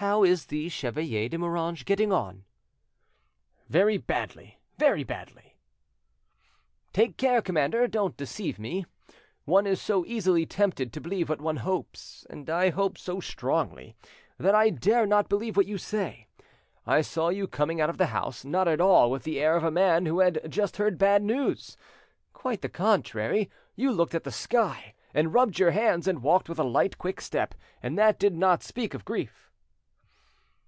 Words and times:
"How 0.00 0.22
is 0.22 0.46
the 0.46 0.68
Chevalier 0.68 1.28
de 1.28 1.36
Moranges 1.38 1.82
getting 1.84 2.12
on?" 2.12 2.44
"Very 3.68 3.96
badly, 3.98 4.60
very 4.76 5.02
badly." 5.02 5.56
"Take 6.92 7.16
care, 7.16 7.42
commander; 7.42 7.88
don't 7.88 8.16
deceive 8.16 8.60
me. 8.60 8.86
One 9.44 9.66
is 9.66 9.82
so 9.82 10.06
easily 10.06 10.46
tempted 10.46 10.92
to 10.92 11.00
believe 11.00 11.28
what 11.28 11.40
one 11.40 11.56
hopes, 11.58 12.24
and 12.30 12.48
I 12.48 12.70
hope 12.70 12.96
so 12.96 13.18
strongly 13.18 13.96
that 14.38 14.54
I 14.54 14.70
dare 14.70 15.04
not 15.04 15.28
believe 15.28 15.56
what 15.56 15.66
you 15.66 15.78
say. 15.78 16.28
I 16.86 17.00
saw 17.00 17.28
you 17.30 17.48
coming 17.48 17.80
out 17.80 17.90
of 17.90 17.98
the 17.98 18.06
house, 18.06 18.44
not 18.44 18.68
at 18.68 18.80
all 18.80 19.10
with 19.10 19.24
the 19.24 19.40
air 19.40 19.56
of 19.56 19.64
a 19.64 19.70
man 19.72 20.06
who 20.06 20.20
had 20.20 20.46
just 20.48 20.76
heard 20.76 20.96
bad 20.96 21.24
news, 21.24 21.76
(quite 22.32 22.62
the 22.62 22.68
contrary) 22.68 23.50
you 23.74 23.90
looked 23.90 24.14
at 24.14 24.22
the 24.22 24.30
sky, 24.30 24.94
and 25.12 25.34
rubbed 25.34 25.58
your 25.58 25.72
hands, 25.72 26.06
and 26.06 26.22
walked 26.22 26.48
with 26.48 26.60
a 26.60 26.62
light, 26.62 26.98
quick 26.98 27.20
step, 27.20 27.52
that 27.82 28.18
did 28.20 28.36
not 28.36 28.62
speak 28.62 28.94
of 28.94 29.04
grief." 29.04 29.46